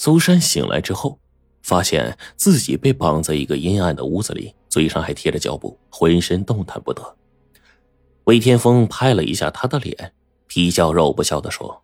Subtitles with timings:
[0.00, 1.18] 苏珊醒来之后，
[1.60, 7.16] 发现自己被绑在一个阴暗的屋子里，嘴上还贴着胶布，浑身动弹不得。
[8.22, 10.12] 魏天风拍了一下他的脸，
[10.46, 11.82] 皮笑肉不笑的说：“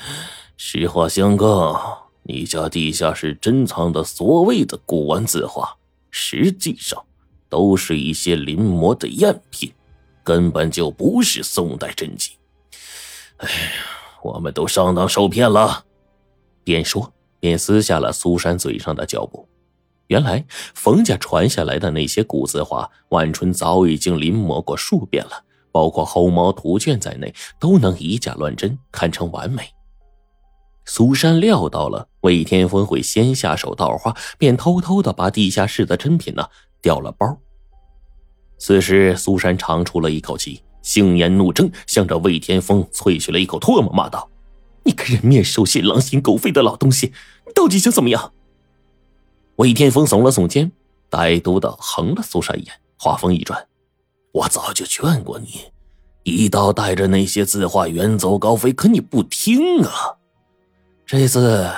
[0.58, 5.74] 实话相告，你家地下室珍藏的所谓的古玩字画，
[6.10, 7.02] 实际上
[7.48, 9.72] 都是一些临摹的赝品，
[10.22, 12.32] 根本就不是宋代真迹。
[13.38, 13.56] 哎呀，
[14.22, 15.86] 我们都上当受骗了。”
[16.64, 19.46] 边说边撕下了苏珊嘴上的胶布。
[20.08, 20.44] 原来
[20.74, 29.62] 冯家传下来的那些古字画，万春早已经临摹过数遍了，包括猴毛图卷在内，都能以假乱真，堪称完美。
[30.84, 36.46] 苏珊料到了魏天峰会先下手盗画，便偷偷的把地下室的珍品呢
[36.82, 37.38] 调了包。
[38.58, 44.30] 此时，苏珊长出了一口气，杏眼怒睁，向着魏天峰啐去了一口唾沫，骂道。
[44.84, 47.12] 你个人面兽心、狼心狗肺的老东西，
[47.46, 48.32] 你到底想怎么样？
[49.56, 50.72] 魏天风耸了耸肩，
[51.10, 53.66] 歹毒的横了苏珊一眼，话锋一转
[54.32, 55.72] ：“我早就劝过你，
[56.24, 60.16] 一刀带着那些字画远走高飞，可你不听啊！
[61.06, 61.70] 这次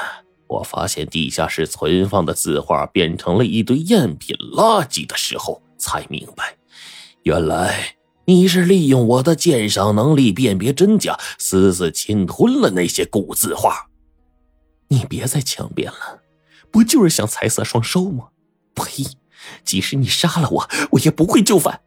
[0.47, 6.56] 我发现地下室存放的字画变成了一堆赝品垃圾的时候，才明白，
[7.22, 7.97] 原来……”
[8.28, 13.88] 你是利用我的鉴赏能力辨别真假，私自侵吞了那些古字画。
[14.88, 16.20] 你别再强辩了，
[16.72, 18.27] 不就是想财色双收吗？
[18.74, 19.06] 呸！
[19.64, 21.80] 即使你杀了我，我也不会就范。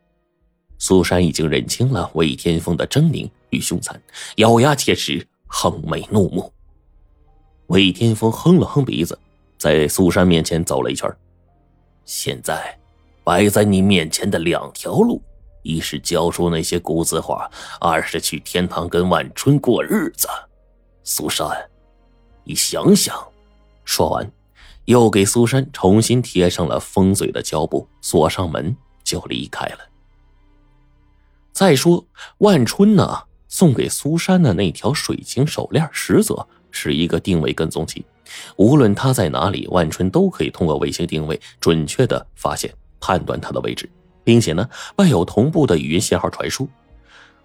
[0.77, 4.01] 苏珊已经认清了魏天风的狰狞与凶残，
[4.37, 6.53] 咬牙切齿，横眉怒目。
[7.67, 9.19] 魏天风哼了哼鼻子，
[9.57, 11.13] 在苏珊面前走了一圈。
[12.05, 12.79] 现在，
[13.25, 15.21] 摆在你面前的两条路。
[15.61, 20.27] 一是交出那些古字画，二是去天堂跟万春过日子。
[21.03, 21.69] 苏珊，
[22.43, 23.15] 你想想。
[23.83, 24.31] 说完，
[24.85, 29.79] 又给苏珊重新贴上了封嘴的胶布，锁上门就离开了。
[31.51, 32.05] 再说，
[32.37, 38.05] 万春呢，送给苏珊的那条水晶手链，实则是一个定位跟踪器，
[38.57, 43.89] 无论他在哪里，万春都可以通过卫星定位准确的发现、判断他的位置。
[44.23, 46.67] 并且呢，伴有同步的语音信号传输。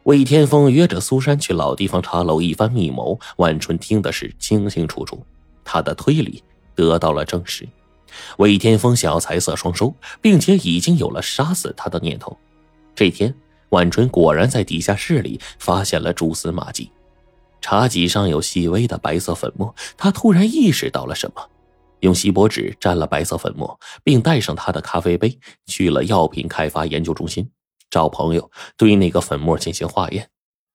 [0.05, 5.25] 魏天峰约着苏珊去老地方茶楼一番密谋，万春听的是清清楚楚，
[5.65, 6.43] 他的推理
[6.75, 7.67] 得到了证实。
[8.37, 12.37] 魏天峰想要财色双收，并且已经有了杀死他的念头。
[12.95, 13.35] 这天，
[13.71, 16.91] 万春果然在地下室里发现了蛛丝马迹，
[17.63, 21.49] 茶几上有细微的白色粉末，他突然意识到了什么。
[22.05, 27.51] 用锡箔纸沾了白色粉末，并带上他的咖啡杯，去了药品开发研究中心，
[27.89, 30.29] 找朋友对那个粉末进行化验。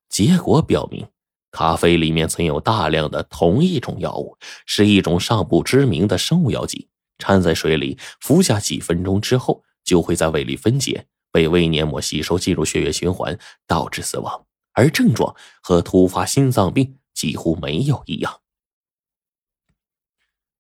[0.10, 1.06] 结果表明，
[1.52, 4.36] 咖啡里面存有大量的同一种药物，
[4.66, 6.90] 是一种尚不知名的生物药剂。
[7.20, 14.46] 掺在水里，服下几分钟之后，就会在胃里分解，被胃黏膜吸收，进入血液循环，导致死亡。
[14.74, 18.40] 而症状和突发心脏病几乎没有一样。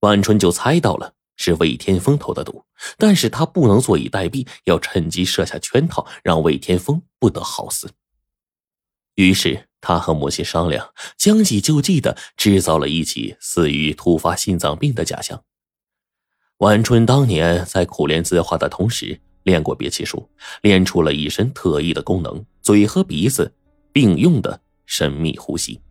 [0.01, 2.63] 晚春就猜到了是魏天风投的毒，
[2.97, 7.89] 但是他不能坐以待毙，要趁机设下圈套，让魏天风不得好死。
[9.15, 15.43] 于是他和母亲商量，将计就计的制造了一起死于突发心脏病的假象。
[16.59, 20.29] 晚春当年在苦练字画的同时，练过憋气术，
[20.61, 23.53] 练出了一身特异的功能，嘴和鼻子
[23.91, 25.81] 并用的神秘呼吸。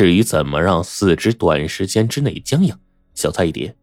[0.00, 2.74] 至于怎么让四肢短时间之内僵硬，
[3.12, 3.76] 小菜一碟。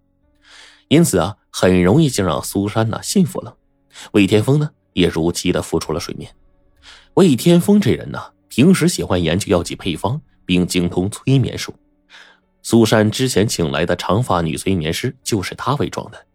[0.87, 3.55] 因此啊，很容易就让苏珊呢信服了。
[4.13, 6.33] 魏天风呢也如期的浮出了水面。
[7.13, 11.71] 魏天风这人呢，平时喜欢研究药剂配方，并精通催眠术。
[12.63, 16.25] 苏珊之前请来的长发女催眠师就是他伪装的。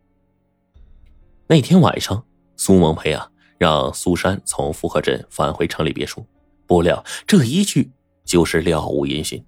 [1.48, 2.24] 那天晚上，
[2.56, 3.28] 苏萌培啊
[3.58, 6.24] 让苏珊从福和镇返回城里别墅，
[6.68, 7.90] 不料这一去
[8.24, 9.44] 就是了无音讯。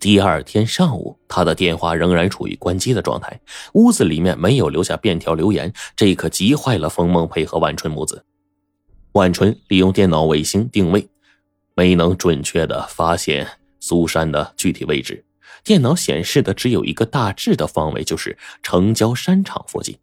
[0.00, 3.38] 第二天上午，他的电话仍然处于关机的状态，
[3.74, 8.24] 屋子里面没有留下便条留言，这可急坏了冯梦佩和万春母子。
[9.12, 11.06] 万春利用电脑卫星定位，
[11.74, 13.46] 没能准确的发现
[13.78, 15.22] 苏珊的具体位置，
[15.62, 19.98] 电脑显示的只有一个大致的方位，就是城郊山场附近。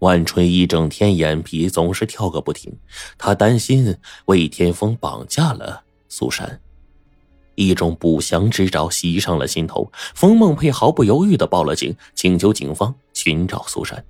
[0.00, 2.76] 万春一整天眼皮总是跳个不停，
[3.16, 6.60] 他担心魏天峰绑架了苏珊。
[7.54, 14.04] 一种不祥之兆袭上了心头，冯梦佩毫不犹豫的报了警，请求警方寻找苏珊。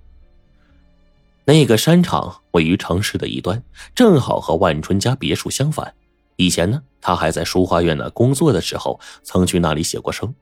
[1.44, 3.62] 那个山场位于城市的一端，
[3.94, 5.93] 正好和万春家别墅相反。
[6.37, 10.35] 以前呢，他还在书画院呢工作的时候，曾去那里写过生。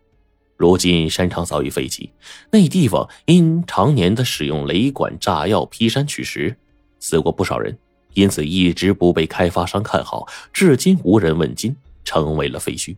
[0.57, 2.13] 如今山场早已废弃，
[2.53, 6.57] 那地方因常年的使用雷管炸药劈山取石，
[7.01, 7.77] 死过不少人，
[8.15, 11.75] 因此一直不被开发商看好，至今无人问津，
[12.13, 12.95] 成为了废墟。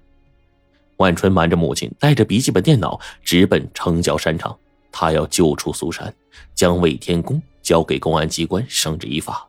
[0.96, 4.58] 万春瞒着母亲，带着笔记本电脑直奔城郊山场，
[4.90, 6.12] 他要救出苏珊，
[6.52, 9.46] 将魏天公交给公安机关绳之以法。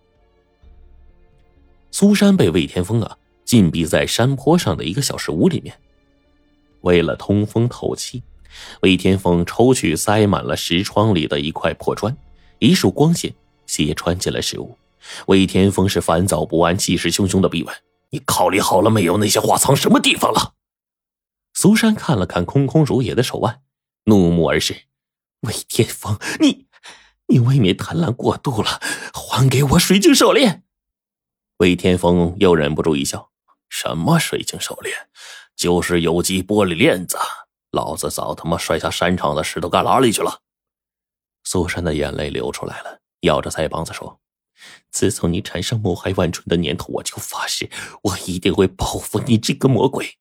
[1.90, 5.76] 苏珊被魏天峰啊禁闭在山坡上的一个小石屋里面。
[6.82, 8.22] 为了通风透气，
[8.82, 12.16] 魏天峰抽取塞满了石窗里的一块破砖，
[12.60, 13.34] 一束光线
[13.66, 14.78] 斜穿进了石屋。
[15.26, 17.76] 魏天峰是烦躁不安、气势汹汹的逼问
[18.16, 19.18] ：“你考虑好了没有？
[19.18, 20.54] 那些话藏什么地方了？”
[21.54, 23.62] 苏珊看了看空空如也的手腕，
[24.06, 24.86] 怒目而视
[25.42, 26.68] ：“魏天峰，你，
[27.28, 28.80] 你未免贪婪过度了，
[29.14, 30.64] 还给我水晶手链！”
[31.60, 33.32] 魏天峰又忍不住一笑
[33.68, 35.10] ：“什么水晶手链？
[35.58, 37.18] 就是有机玻璃链子。
[37.72, 40.42] 老子早他妈摔下山场的石头旮旯里去了。”
[41.44, 44.22] 苏珊的眼泪流出来了，咬着腮帮子说
[44.92, 47.70] ：“自从你产生谋害万春的念头，我就发誓，
[48.04, 50.18] 我一定会报复你这个魔鬼。”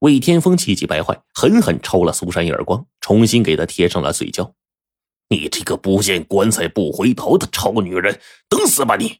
[0.00, 4.54] 魏天峰气急败坏，狠狠抽了苏珊一耳光，重新给她贴上了嘴胶
[5.30, 9.18] ：“你这个不见棺材不回头的臭女人，等死吧你！”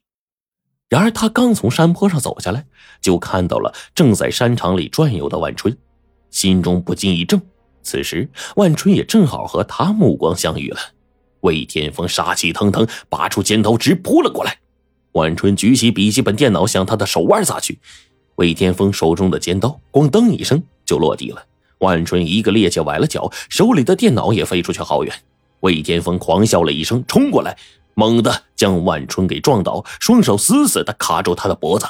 [0.87, 2.65] 然而，他刚从山坡上走下来，
[3.01, 5.75] 就看到了正在山场里转悠的万春，
[6.29, 7.41] 心中不禁一怔。
[7.81, 10.79] 此时，万春也正好和他目光相遇了。
[11.41, 14.57] 魏天峰杀气腾腾，拔出尖刀直扑了过来。
[15.13, 17.79] 万春举起笔记本电脑向他的手腕砸去，
[18.35, 21.43] 魏天峰手中的尖刀“咣当”一声就落地了。
[21.79, 25.13] 万春一个趔趄崴了脚，手里的电脑也飞出去好远。
[25.61, 27.57] 魏天峰狂笑了一声，冲过来。
[27.95, 31.87] 猛地将万春给撞倒，双手死死的卡住他的脖子。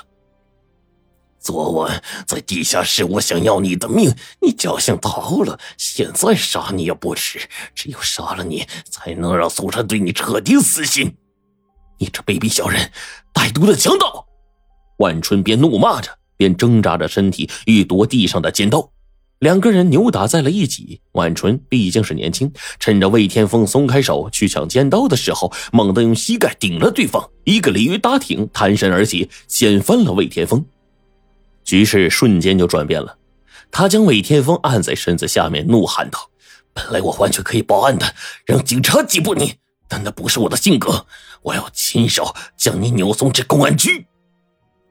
[1.47, 5.57] 昨晚在地下室，我想要你的命，你侥幸逃了。
[5.77, 7.39] 现在杀你也不迟，
[7.73, 11.15] 只有杀了你，才能让苏珊对你彻底死心。
[11.99, 12.91] 你这卑鄙小人，
[13.33, 14.27] 歹毒的强盗！
[14.97, 18.91] 万春边怒骂着，边挣扎着身体欲夺地上的尖刀。
[19.39, 30.65] 两个人扭打在了一起，万春毕竟是年轻，趁着魏天峰松开手去抢尖刀的时候，猛地用膝盖顶了对方一个鲤鱼打挺，弹身而起，掀翻了魏天峰。
[31.67, 33.17] 局势瞬间就转变了，
[33.69, 36.29] 他将魏天峰按在身子下面，怒喊道
[36.73, 38.15] ：“本来我完全可以报案的，
[38.45, 39.55] 让警察缉捕你，
[39.85, 41.05] 但那不是我的性格，
[41.41, 44.07] 我要亲手将你扭送至公安局。”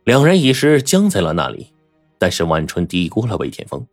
[0.05, 1.73] 两人一时僵在了那里，
[2.19, 3.85] 但是万春低估了魏天峰。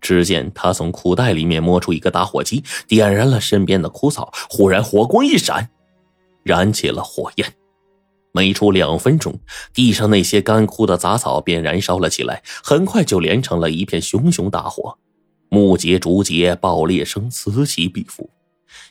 [0.00, 4.32] 只见他从裤袋里面摸出一个打火机，点燃了身边的枯草。
[4.48, 5.68] 忽然火光一闪，
[6.44, 7.52] 燃起了火焰。
[8.36, 9.40] 没出两分钟，
[9.72, 14.98] 地上那些干枯的杂草便燃烧了起来，很快就连成了一片熊熊大火。
[15.48, 18.28] 木节、竹节爆裂声此起彼伏。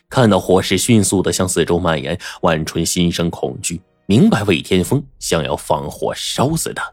[0.08, 6.92] 看到火势迅速的向四周蔓延，万春心生恐惧，明白魏天峰想要放火烧死他。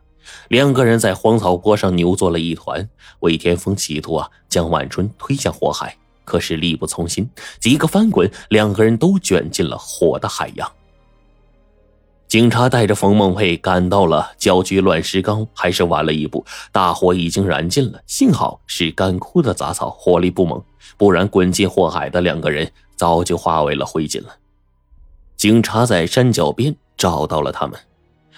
[0.50, 2.88] 两个人在荒草坡上扭作了一团，
[3.22, 7.28] 魏天峰企图啊将万春推向火海，可是力不从心，
[7.60, 10.72] 几个翻滚，两个人都卷进了火的海洋。
[12.34, 18.02] 警察带着冯梦佩赶到了郊区乱石岗，还是晚了一步，大火已经燃尽了。
[18.08, 20.60] 幸好是干枯的杂草，火力不猛，
[20.98, 24.36] 不然滚进火海的两个人早就化为了灰烬了。
[25.38, 27.80] 警察在山脚边找到了他们。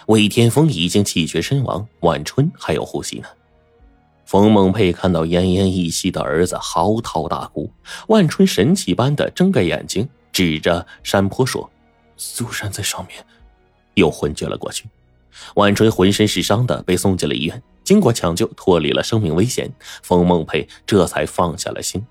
[0.08, 3.28] 魏天峰已经气绝身亡，万春还有呼吸呢。
[4.26, 7.72] 冯梦佩看到奄奄一息的儿子嚎啕大哭，
[8.10, 11.72] 万春神奇般的睁开眼睛，指着山坡说
[12.18, 13.26] ：“苏珊在上面。”
[13.96, 14.86] 又昏厥了过去。
[15.56, 19.70] 婉春浑身是伤的被送进了医院，经过抢救脱离了生命危险，
[20.02, 22.06] 冯梦佩这才放下了心。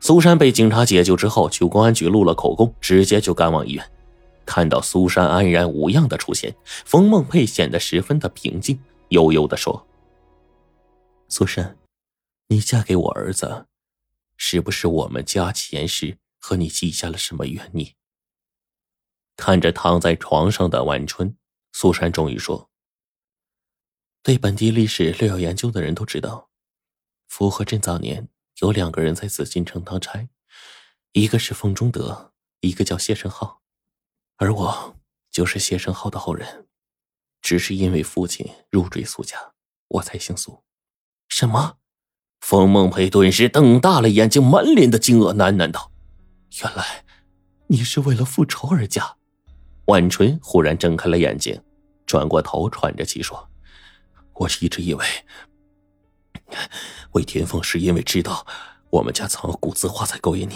[0.00, 3.90] 苏珊被警察解救之后，去公安局录了口供，直接就赶往医院。
[4.46, 9.86] 看到苏珊安然无恙的出现，冯梦佩显得十分的平静，悠悠的说
[11.28, 11.76] ：“苏珊，
[12.48, 13.64] 你嫁给我儿子，
[14.36, 17.94] 是不是我们家前世和你积下了什么冤孽？”
[19.36, 21.36] 看着躺在床上的万春，
[21.72, 22.70] 苏珊终于说
[24.22, 26.50] ：“对本地历史略有研究的人都知道，
[27.28, 28.28] 符合镇早年
[28.60, 30.28] 有两个人在紫禁城当差，
[31.12, 33.62] 一个是冯中德，一个叫谢胜浩。”
[34.36, 34.96] 而我
[35.30, 36.66] 就是谢生浩的后人，
[37.40, 39.54] 只是因为父亲入赘苏家，
[39.88, 40.64] 我才姓苏。
[41.28, 41.78] 什么？
[42.40, 45.90] 冯梦培顿时瞪大了眼睛，满脸的惊愕，喃喃道
[46.62, 47.04] ：“原来
[47.68, 49.16] 你是为了复仇而嫁。”
[49.86, 51.60] 万春忽然睁开了眼睛，
[52.06, 53.48] 转过头，喘着气说
[54.34, 55.04] ：“我一直以为，
[57.12, 58.46] 魏天凤是因为知道
[58.90, 60.54] 我们家藏古字画才勾引你，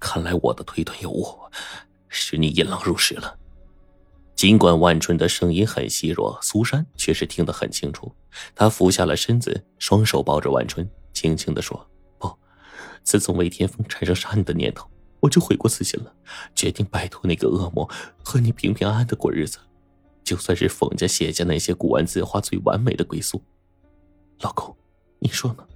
[0.00, 1.38] 看来我的推断有误，
[2.08, 3.38] 是你引狼入室了。
[4.34, 8.14] 尽管万春的声音很细弱，苏珊却是听得很清楚。
[8.54, 11.86] 她俯下了身子，双手抱着万春，轻轻的说
[12.18, 12.30] ：“不，
[13.02, 14.88] 自从魏天风产生杀你的念头，
[15.20, 16.14] 我就悔过自新了，
[16.54, 17.88] 决定摆脱那个恶魔，
[18.22, 19.58] 和你平平安安的过日子。
[20.22, 23.40] 就算是冯家、谢家那些古玩字画最完美的归宿，
[24.40, 24.76] 老公，
[25.20, 25.66] 你说呢？”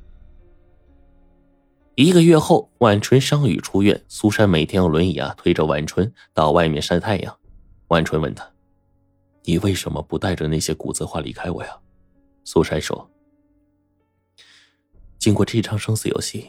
[1.95, 7.37] 一个月后，婉春伤愈出院，苏珊每天用轮椅啊推着婉春到外面晒太阳。
[7.89, 8.49] 婉春问他
[9.45, 11.79] ：“你为什么不带着那些古字画离开我呀？”
[12.43, 13.11] 苏珊说
[15.19, 16.49] ：“经过这场生死游戏，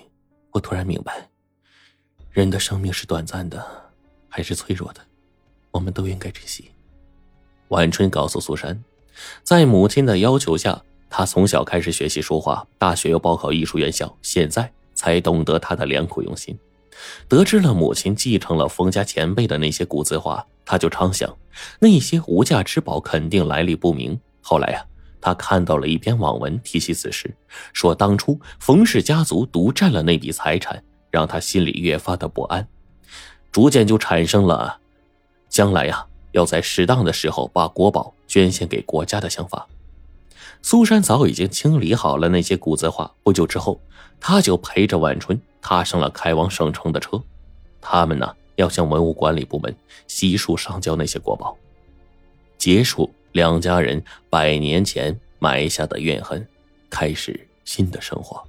[0.54, 1.30] 我突然明白，
[2.32, 3.62] 人的生命是短暂的，
[4.30, 5.02] 还是脆弱的，
[5.72, 6.72] 我们都应该珍惜。”
[7.70, 8.82] 晚春告诉苏珊，
[9.44, 16.58] 在母亲的要求下，他从小开始学习书画，大学又报考艺术院校，现在才懂得他的良苦用心。
[17.28, 21.38] 得知了母亲继承了冯家前辈的那些古字画，他就常想，
[21.80, 24.18] 那些无价之宝肯定来历不明。
[24.42, 24.86] 后来呀，
[25.20, 27.34] 他看到了一篇网文提起此事，
[27.74, 30.82] 说当初冯氏家族独占了那笔财产，
[31.12, 32.68] 让他心里越发的不安，
[33.52, 34.80] 逐渐就产生了，
[35.50, 39.68] 将来呀要在适当的时候把国宝捐献给国家的想法。
[40.64, 43.80] 苏珊早已经清理好了那些古字画，不久之后，
[44.20, 45.40] 他就陪着晚春。
[45.64, 47.22] 踏上了开往省城的车，
[47.80, 49.76] 他们呢要向文物管理部门
[50.08, 51.56] 悉数上交那些国宝，
[52.58, 56.44] 结束两家人百年前埋下的怨恨，
[56.90, 58.44] 开始新的生活。